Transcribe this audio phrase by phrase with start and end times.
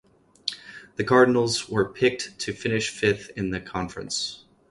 [0.95, 4.45] The Cardinals were picked to finish fifth in the conference.